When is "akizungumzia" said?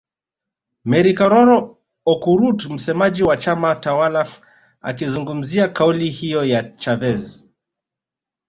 4.81-5.67